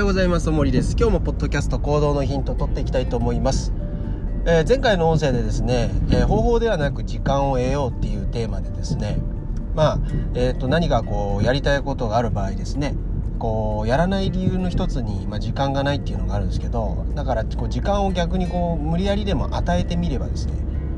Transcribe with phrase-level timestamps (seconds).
[0.00, 0.50] ようございます。
[0.50, 0.96] 森です。
[0.98, 3.70] 今日もポッドキャスト行動のヒント取っていきたいと思います、
[4.46, 9.18] えー、前回の音声でですね、えー、方法ではなく時間を得ようっていうテーマでですね
[9.74, 9.98] まあ、
[10.34, 12.94] えー、と何かこうやりたいことがある場合ですね
[13.38, 20.54] こうやらない理由の一つに、まあ、時間がないっていうのがあるんですけどだからこう時間を逆にこう無理やりでも与えてみればですね、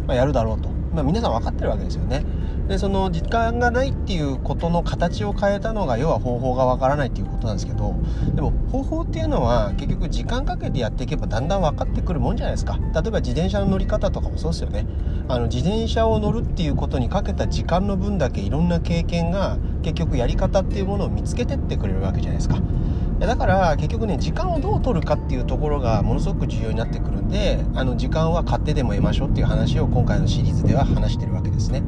[0.07, 2.25] まあ、やるだろうと、まあ、皆さん分かってるわけですよね。
[2.69, 7.95] でその時間がないっていうことの形を変えたのが要は方法がわからないっていうことなんですけど
[8.35, 12.79] でも方法っていうのは結局時間かけてやっていけばだんだん分かってくるもんじゃないですか。
[12.95, 14.87] 例えば自転車の乗り方とかもそうですよね。
[15.29, 22.59] あの自転車を乗るっていうことにかけた時間の分だけいろんな経験が結局やり方っていうものを見つけてってくれるわけじゃないですか。
[23.27, 31.83] だから結局ね時間をどう取るかっていうところがものすごく重要になってくるんであの時間は買ってでも得ましょうっていう話を今回のシリーズでは話してるわけですね。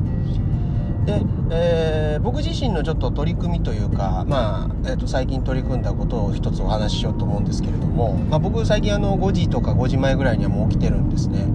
[1.05, 11.47] で、えー、僕自身のちょっと取り組みというか、まあえー、と最近取り組んだことを一つお話ししようと思うんですけれども、まあ、僕最近あの5時とか5時前ぐらいにはもう起きてるんですね。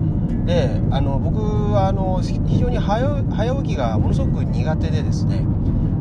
[0.46, 1.40] であの僕
[1.74, 3.24] はあの非常に早
[3.62, 5.46] 起きがものすごく苦手でですね。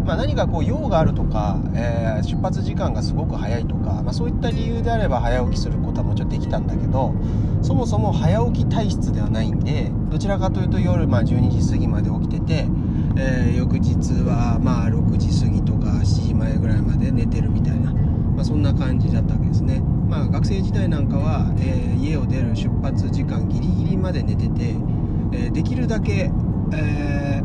[0.09, 7.15] まあ、何かこう用があるとか、えー、出発時間がすごく早いとか、まあ、そういった理由であれば早起きすることはもちろんできたんだけど
[7.61, 12.67] そもそも早起き体質ではないんでどちらかというと夜、まあ、12時過ぎまで起きてて、
[13.19, 19.81] えー、翌日はまあ6時過ぎとか7時前ぐらいまで寝てるみたいな、まあ、そんな感じだったわけですね。
[20.09, 24.75] まあ、学生時代なんかは、えー、家を出る出発時間ギリギリまで寝てて、
[25.33, 26.31] えできるだけ、
[26.73, 27.43] え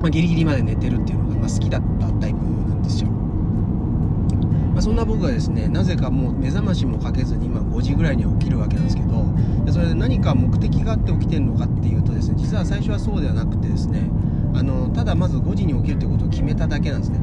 [0.00, 2.36] まあ、ギリギリまで寝てるっていうのが、ま、好きだったタイプ
[2.68, 9.24] なんですよ、まあ、そんな僕がですねなぜかもう目覚ましもかけずに今5時ぐらいに起きるわけなんですけど
[9.72, 14.08] それで何か目的があって起きてるのかっていうとですね実は最初はそうではなくてですね
[14.54, 17.20] あのただまず5時に起きるってことを決めただけなんですね。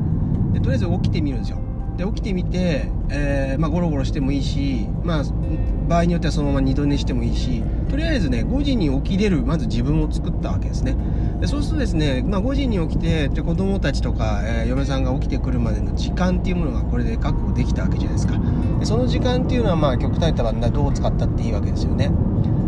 [0.53, 1.57] でとりあえず起きてみるんですよ。
[1.97, 5.23] で起きてみて、えー、まあ、ゴロゴロしてもいいし、まあ、
[5.87, 10.97] 場合によってはそのまま二度寝してもいいしとりあえずね5時に起きれるまず自分を作ったわけですね。
[11.39, 18.39] でそうするとですね、まあ、5時に起きてで子供たちとか、えー、嫁さんが起きてくるまでの時間っていうものがこれで確保できたわけじゃないですか。
[18.79, 22.11] でその時間っていうのはまあ極端に言ったらどう使ったっていいわけですよね。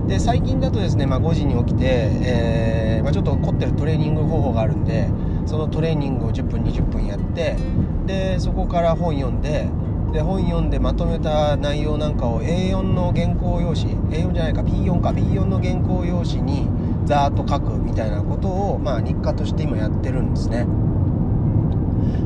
[0.07, 5.09] で最近だとですね、まあ、5時に起きて、えー、まあ、ちょっと凝ってるトレーニング方法があるんで
[5.45, 7.57] そのトレーニングを10分20分やって
[8.06, 9.67] でそこから本読んで
[10.13, 16.69] で本読んでまとめた内容なんかを A4 の原稿用紙 A4 じゃないか B4 か B4 の原稿用紙に
[17.06, 20.66] ざーっと書くみたいなことを、まあ、日課として今やってるんですね。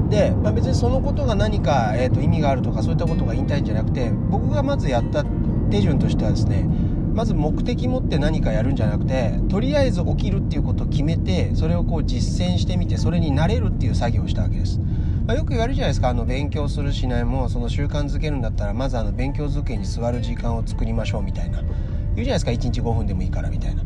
[0.10, 5.24] で、まあ、別にそのことが何か、えー、と意味があるとかそういったことが言いたいんじゃなくて僕がまずやった
[5.72, 6.68] 手順としてはですね
[7.14, 14.80] まず目的持って何かやるんじゃなくてとりあえず起きるっていうことを決めてそれをこう実践してみてそれに慣れるっていう作業をしたわけです、
[15.28, 16.10] まあ、よく言われるじゃないですか。
[16.10, 21.62] あの勉強するしないもその習慣づけるんだったらまずあの勉強づけに座る時間を作りましょうみたいな。
[21.62, 22.52] 言うじゃないですか。
[22.52, 23.81] 1日5分でもいいからみたいな。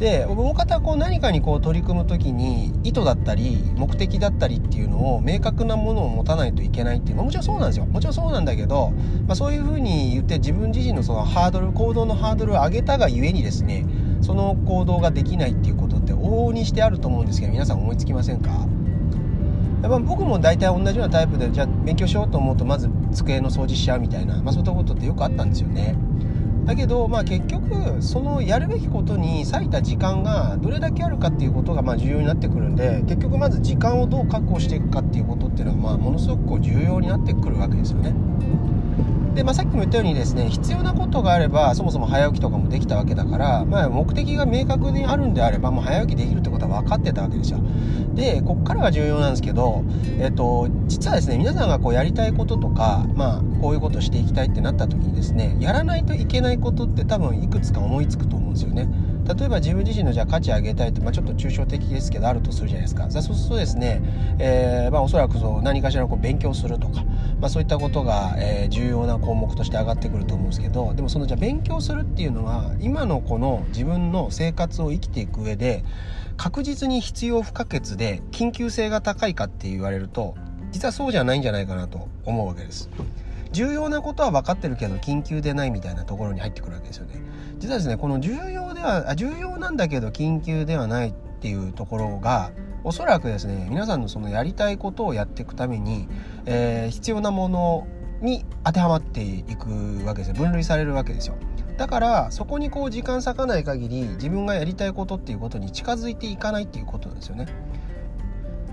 [0.00, 7.84] で大方こう何かにこう取り組む時に意図だったり目的だったりっていうのを明確なものを持たないといけないっていうのはもちろんそうなんですよ。
[7.84, 8.92] もちろんそうなんだけど、
[9.26, 13.84] まあ、そういうふうに言って自分自身のそのハードル行動のハードルを上げたがゆえにですね
[14.22, 18.66] その行動ができないっていうことって往々にしてあると思うんですけど皆さん思いつきませんか？
[19.82, 25.94] やっぱ僕も大体同じようなタイプでじゃあ勉強しようと思うとまず机の掃除しちゃうみたいな、まあ、そういったことってよくあったんですよね。
[26.70, 38.14] だけど、まあ、結局そのやるべきことに割いた時間がどれだけあるかっていうことがまあ重要になってくるんで結局まず時間をどう確保していくかっていうことっていうのはまあものすごくこう重要になってくるわけですよね。
[39.34, 47.60] で、まあ、さっきも言ったようにですね必要なことがあればそもそも早起きとかもできたわけだから、まあ、目的が明確にあるんであればもう早起きできるってことは分かってたわけですよ。
[48.14, 49.84] でこっからが重要なんですけど、
[50.18, 58.88] えっと、実はですね皆さんがこうやりたいこととか、まあ、こういうことしていきたいってなった時にですねやらないといけないことって多分いくつか思いつくと思うんですよね。
[59.38, 63.08] 例えば自分自身のじゃあ価値上げたいって、まあ、ちょっと抽象的ですけどあるとするじゃないですか。
[63.10, 64.02] そうするとですね、
[64.40, 67.04] えーまあ、おそらくそう何かしらこう勉強するとか、
[67.40, 75.84] まあ、そういったことが、えー、重要な項目として上がってくると思うんですけどでもそのじゃあ勉強するっていうのは今のこの自分の生活を生きていく上で
[76.36, 80.34] 確実に必要不可欠で緊急性が高いかって言われると
[80.70, 82.88] 実はそうじゃないんじゃないかなと思うわけです。
[83.52, 87.20] 重要なことは分かってるけど緊急でないみたいなところに入ってくるわけですよね。
[87.58, 92.52] 実はですねこの重要では重要なんだけど緊急ではないっていうところが
[92.84, 96.08] おそらくですね皆さんのそのやりたいことをやっていくために、
[96.46, 97.86] えー、必要なもの
[98.20, 101.36] に当てはまっていくわけですよ分類されるわけですよ。
[101.76, 107.46] だからそこにこう時間割かない限り自分がやりたいことっていうことに近づいていかないっていうことなんですよね。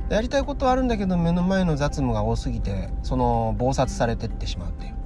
[0.10, 4.98] やりたいことはあるんだけど目の前の雑務が多すぎてその忙殺されてってしまうっていう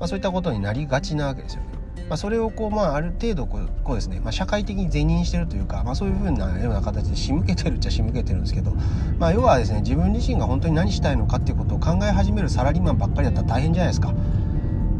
[0.00, 1.69] まあ、そういったことになりがちなわけですよね。
[2.10, 8.72] まあ、それをこう、まあ、ある程度こうこうですね、まあ、社会的に是認してるというか、まあ、そういうふうなような形で仕向けてるっちゃ仕向けてるんですけど、
[9.20, 14.12] まあ、要はですね自分自身が本当に何したいのかっていうことを考え始めるサラリーマンばっかりだったら大変じゃないですか。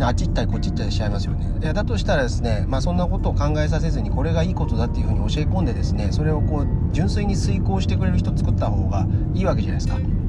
[0.02, 1.46] あっち行ったりこっち行ったりしちゃいますよね。
[1.60, 10.19] いやだとしたらですね、まあ、そんなことを考えさせずにこれがいいことだっていうふうに教え込んでですねそれをこう純粋に遂行してくれる人作った方がいいわけじゃないですか。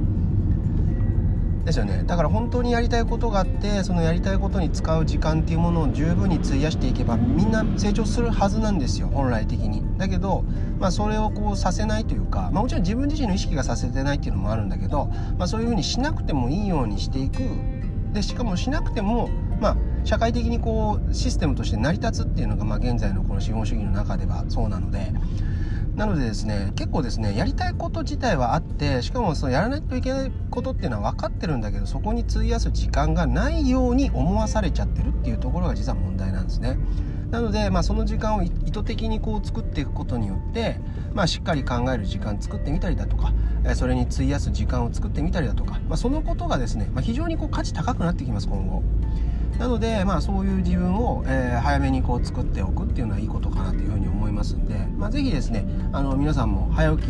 [1.66, 2.04] ですよね。
[2.06, 9.84] だから本当にやりたいことがあってそのやりたいことに使う時間っていうものを十分に費やしていけばみんな成長するはずなんですよ本来的に。
[9.98, 10.44] だけど、
[10.80, 15.06] まあ、それをこうさせないというか、まあ、もちろん自分自身の意識がさせてないっていうのもあるんだけど、
[15.38, 17.42] まあ、そういうふうにしなくてもいいようにしていく。
[18.14, 19.30] でしかもしなくても
[19.62, 25.14] まあ社会的にこうシステムとして成り立つっていうのが、まあ、現在のこの資本主義の中ではそうなので
[25.96, 36.78] なのでですね結構ですねやりたいこと自体はあってしかもそのやらないといけないことっていうのは分かってるんだけどそこに費やす時間がないように思わされちゃってるっていうところが実は問題なんですね。
[37.30, 40.82] なので、まあ、その時間を意図的にこう作っていくことによって、
[41.14, 43.34] まあ、しっかり考える時間作ってみたりだとか
[43.76, 48.84] それに費やす時間を作ってみたりだとか、まあ、そのことがですね、まあ、非常にこう価値高くなってきます今後。
[49.60, 57.10] なので、まあ、そういう自分を、えー、早めにこう作っておくっていうのはいいことかなというふうに思いますんで、まあ、ぜひですねあの皆さんも早起き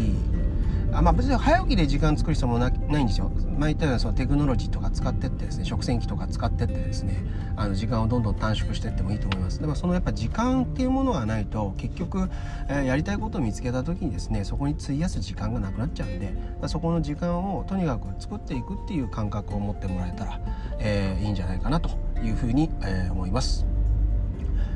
[0.94, 3.32] あまあ別に早起きで時間作る必要もないんですよ。
[3.58, 7.24] まあ、言ったようなそのテクノロジーとか使ってってですね食洗機とか使ってってですね
[7.56, 9.60] あの時間をどんどん短縮していってもいいと思います。
[9.60, 12.30] でもそのやっぱ時間っていうものがないと結局、
[12.68, 16.34] えー、やりたいことを見つけた時にですねそこに費やす時間がなくなっちゃうんで、
[16.68, 20.40] そこの時間をとにかく作っていくっていう感覚を持ってもらえたら、
[20.80, 21.90] えー、いいんじゃないかなと
[22.24, 23.66] いうふうに、えー、思います。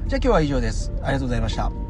[0.08, 0.92] じゃあ今日は以上です。
[1.02, 1.85] ありがとうございました。